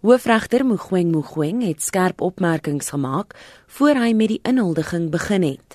Hoofregter 0.00 0.62
Mogoeng 0.62 1.10
Mogoeng 1.10 1.64
het 1.66 1.82
skerp 1.82 2.20
opmerkings 2.22 2.92
gemaak 2.94 3.34
voor 3.66 3.98
hy 3.98 4.12
met 4.14 4.30
die 4.30 4.38
inhuldiging 4.46 5.08
begin 5.10 5.42
het. 5.42 5.74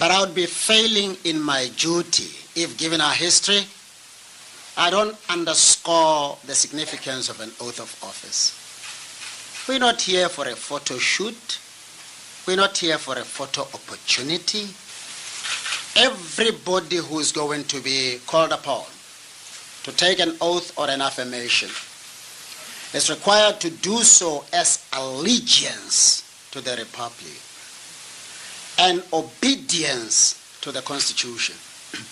But 0.00 0.10
I 0.10 0.16
would 0.18 0.34
be 0.34 0.48
failing 0.50 1.14
in 1.22 1.38
my 1.44 1.70
duty 1.78 2.26
if 2.58 2.74
given 2.76 3.00
our 3.00 3.14
history 3.14 3.62
I 4.76 4.90
don't 4.90 5.14
underscore 5.30 6.36
the 6.46 6.54
significance 6.54 7.30
of 7.30 7.38
an 7.40 7.52
oath 7.60 7.78
of 7.78 7.94
office. 8.02 8.50
We're 9.68 9.78
not 9.78 10.02
here 10.02 10.28
for 10.28 10.48
a 10.48 10.56
photo 10.56 10.98
shoot. 10.98 11.60
We're 12.48 12.56
not 12.56 12.76
here 12.76 12.98
for 12.98 13.14
a 13.14 13.24
photo 13.24 13.62
opportunity. 13.62 14.66
Everybody 15.94 16.96
who 16.96 17.20
is 17.20 17.30
going 17.30 17.64
to 17.70 17.80
be 17.80 18.18
called 18.26 18.50
upon 18.50 18.86
to 19.84 19.92
take 19.92 20.18
an 20.18 20.34
oath 20.40 20.72
or 20.76 20.90
an 20.90 21.00
affirmation 21.00 21.70
is 22.94 23.10
required 23.10 23.60
to 23.60 23.70
do 23.70 24.02
so 24.02 24.44
as 24.52 24.84
allegiance 24.92 26.22
to 26.52 26.60
the 26.60 26.76
Republic 26.76 27.40
and 28.78 29.02
obedience 29.12 30.36
to 30.60 30.72
the 30.72 30.82
Constitution. 30.82 31.56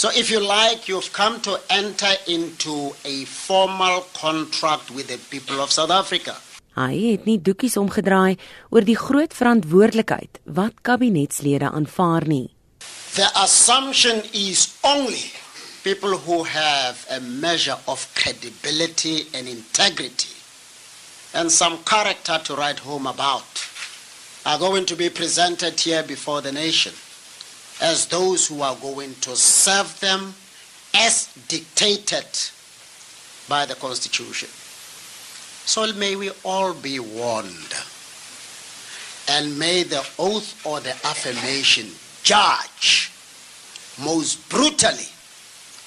So, 0.00 0.08
if 0.16 0.30
you 0.30 0.40
like, 0.40 0.88
you've 0.88 1.12
come 1.12 1.42
to 1.42 1.60
enter 1.68 2.08
into 2.26 2.96
a 3.04 3.26
formal 3.26 4.06
contract 4.14 4.90
with 4.90 5.08
the 5.08 5.18
people 5.28 5.60
of 5.60 5.70
South 5.70 5.90
Africa. 5.90 6.40
Hy 6.72 6.94
het 7.10 7.26
nie 7.28 7.36
doekies 7.36 7.76
omgedraai 7.76 8.38
oor 8.72 8.86
die 8.86 8.96
groot 8.96 9.34
verantwoordelikheid 9.36 10.40
wat 10.56 10.80
kabinetslede 10.86 11.68
aanvaar 11.68 12.24
nie. 12.30 12.48
The 13.12 13.28
assumption 13.42 14.22
is 14.32 14.70
only 14.80 15.34
people 15.82 16.16
who 16.16 16.42
have 16.42 17.06
a 17.10 17.20
measure 17.20 17.76
of 17.88 18.06
credibility 18.14 19.26
and 19.34 19.48
integrity 19.48 20.34
and 21.34 21.50
some 21.50 21.78
character 21.84 22.38
to 22.44 22.54
write 22.54 22.78
home 22.78 23.06
about 23.06 23.66
are 24.44 24.58
going 24.58 24.84
to 24.86 24.96
be 24.96 25.08
presented 25.08 25.78
here 25.78 26.02
before 26.02 26.40
the 26.40 26.52
nation 26.52 26.92
as 27.80 28.06
those 28.06 28.46
who 28.46 28.62
are 28.62 28.76
going 28.76 29.14
to 29.16 29.34
serve 29.36 29.98
them 30.00 30.34
as 30.94 31.32
dictated 31.48 32.26
by 33.48 33.64
the 33.64 33.74
Constitution. 33.74 34.48
So 35.66 35.92
may 35.94 36.16
we 36.16 36.30
all 36.44 36.74
be 36.74 37.00
warned. 37.00 37.74
And 39.28 39.58
may 39.58 39.84
the 39.84 40.04
oath 40.18 40.66
or 40.66 40.80
the 40.80 40.90
affirmation 41.06 41.86
judge 42.22 43.12
most 44.02 44.48
brutally 44.48 45.06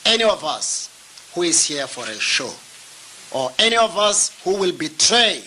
any 0.05 0.23
of 0.23 0.43
us 0.43 0.89
who 1.33 1.43
is 1.43 1.67
here 1.69 1.87
for 1.87 2.05
a 2.05 2.19
show 2.19 2.51
or 3.31 3.51
any 3.59 3.77
of 3.77 3.97
us 3.97 4.31
who 4.43 4.55
will 4.59 4.73
betray 4.77 5.41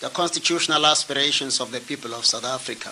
the 0.00 0.08
constitutional 0.10 0.84
aspirations 0.86 1.60
of 1.60 1.70
the 1.70 1.80
people 1.80 2.14
of 2.14 2.24
South 2.24 2.44
Africa. 2.44 2.90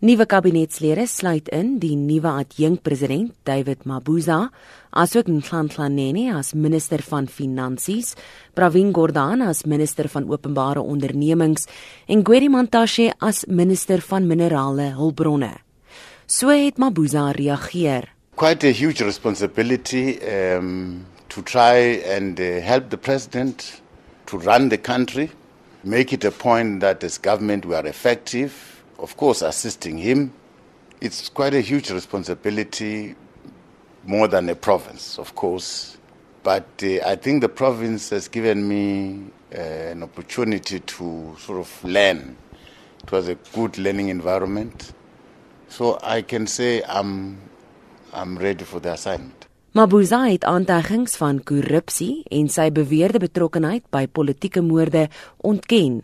Nuwe 0.00 0.26
kabinetslede 0.30 1.06
sluit 1.10 1.48
in 1.50 1.78
die 1.82 1.96
nuwe 1.98 2.30
adjunkpresident 2.30 3.32
David 3.42 3.82
Mabuza, 3.82 4.50
asook 4.90 5.26
Nhlanhla 5.26 5.88
Nene 5.90 6.36
as 6.38 6.52
minister 6.54 7.02
van 7.02 7.26
finansies, 7.26 8.14
Pravin 8.54 8.92
Gordhan 8.92 9.42
as 9.42 9.64
minister 9.66 10.06
van 10.08 10.30
openbare 10.30 10.80
ondernemings 10.80 11.66
en 12.06 12.22
Gwedi 12.22 12.48
Mantashe 12.48 13.10
as 13.18 13.42
minister 13.48 13.98
van 14.00 14.26
minerale 14.26 14.92
hulpbronne. 14.94 15.56
So 16.26 16.54
het 16.54 16.78
Mabuza 16.78 17.32
reageer. 17.34 18.17
Quite 18.38 18.62
a 18.62 18.70
huge 18.70 19.00
responsibility 19.00 20.22
um, 20.22 21.04
to 21.28 21.42
try 21.42 21.74
and 22.06 22.40
uh, 22.40 22.60
help 22.60 22.88
the 22.88 22.96
president 22.96 23.82
to 24.26 24.38
run 24.38 24.68
the 24.68 24.78
country, 24.78 25.32
make 25.82 26.12
it 26.12 26.24
a 26.24 26.30
point 26.30 26.78
that 26.78 27.02
as 27.02 27.18
government 27.18 27.66
we 27.66 27.74
are 27.74 27.84
effective 27.84 28.78
of 28.98 29.16
course, 29.16 29.42
assisting 29.42 29.96
him. 29.98 30.32
It's 31.00 31.28
quite 31.28 31.54
a 31.54 31.60
huge 31.60 31.90
responsibility, 31.90 33.14
more 34.04 34.28
than 34.28 34.48
a 34.48 34.54
province, 34.54 35.18
of 35.18 35.34
course. 35.34 35.96
But 36.42 36.68
uh, 36.82 37.06
I 37.06 37.16
think 37.16 37.42
the 37.42 37.48
province 37.48 38.10
has 38.10 38.28
given 38.28 38.66
me 38.66 39.24
uh, 39.54 39.58
an 39.60 40.02
opportunity 40.02 40.80
to 40.80 41.36
sort 41.38 41.60
of 41.60 41.84
learn. 41.84 42.36
It 43.02 43.12
was 43.12 43.28
a 43.28 43.36
good 43.54 43.78
learning 43.78 44.08
environment. 44.08 44.92
So 45.68 45.98
I 46.02 46.22
can 46.22 46.46
say 46.46 46.82
I'm, 46.88 47.40
I'm 48.12 48.38
ready 48.38 48.64
for 48.64 48.80
the 48.80 48.92
assignment. 48.92 49.46
Mabuza 49.72 50.24
het 50.24 50.44
aantuigings 50.44 51.16
van 51.20 51.42
korrupsie 51.44 52.24
en 52.32 52.48
sy 52.48 52.70
beweerde 52.72 53.20
betrokkeheid 53.22 53.84
by 53.94 54.06
politieke 54.06 54.62
moorde 54.64 55.06
ontken. 55.44 56.00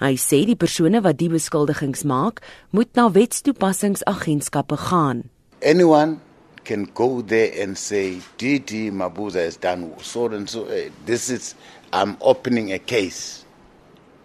Hy 0.00 0.16
sê 0.18 0.40
die 0.48 0.56
persone 0.58 1.02
wat 1.04 1.20
die 1.20 1.28
beskuldigings 1.30 2.02
maak, 2.08 2.40
moet 2.74 2.90
na 2.96 3.06
wetstoepassingsagentskappe 3.12 4.78
gaan. 4.88 5.28
Anyone 5.62 6.18
can 6.64 6.88
go 6.94 7.22
there 7.22 7.52
and 7.62 7.78
say 7.78 8.18
DD 8.38 8.90
Mabuza 8.90 9.44
has 9.44 9.56
done 9.56 9.92
so 10.00 10.26
and 10.26 10.48
so 10.48 10.64
uh, 10.64 10.90
this 11.04 11.30
is 11.30 11.54
I'm 11.92 12.16
opening 12.20 12.72
a 12.72 12.78
case. 12.78 13.44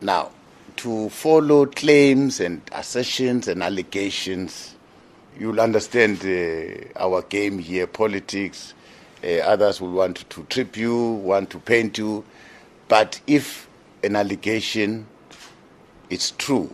Now, 0.01 0.31
to 0.77 1.09
follow 1.09 1.65
claims 1.65 2.39
and 2.39 2.61
assertions 2.71 3.47
and 3.47 3.61
allegations, 3.61 4.75
you'll 5.39 5.61
understand 5.61 6.23
uh, 6.25 6.99
our 7.03 7.21
game 7.23 7.59
here 7.59 7.87
politics. 7.87 8.73
Uh, 9.23 9.39
others 9.39 9.81
will 9.81 9.91
want 9.91 10.29
to 10.29 10.43
trip 10.43 10.77
you, 10.77 10.95
want 10.95 11.49
to 11.49 11.59
paint 11.59 11.97
you. 11.97 12.23
But 12.87 13.19
if 13.27 13.67
an 14.03 14.15
allegation 14.15 15.05
it's 16.09 16.31
true. 16.31 16.73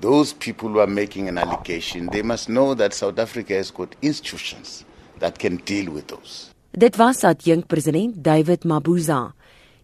Those 0.00 0.32
people 0.32 0.70
who 0.70 0.78
are 0.78 0.86
making 0.86 1.28
an 1.28 1.36
allegation, 1.36 2.06
they 2.06 2.22
must 2.22 2.48
know 2.48 2.74
that 2.74 2.94
South 2.94 3.18
Africa 3.18 3.54
has 3.54 3.70
got 3.70 3.94
institutions 4.00 4.84
that 5.18 5.38
can 5.38 5.56
deal 5.56 5.92
with 5.92 6.08
those. 6.08 6.50
Dit 6.72 6.96
was 6.96 7.24
adjunk 7.24 7.68
president 7.68 8.22
David 8.22 8.62
Mabuza. 8.64 9.32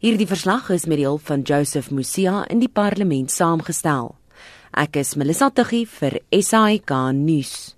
Hierdie 0.00 0.28
verslag 0.28 0.70
is 0.70 0.86
met 0.86 1.00
die 1.00 1.08
hulp 1.08 1.24
van 1.26 1.42
Joseph 1.42 1.90
Musia 1.90 2.44
in 2.48 2.60
die 2.62 2.70
parlement 2.70 3.32
saamgestel. 3.32 4.14
Ek 4.76 5.00
is 5.02 5.16
Melissa 5.16 5.50
Tuggie 5.50 5.84
vir 5.88 6.20
SAK 6.30 6.92
nuus. 7.16 7.75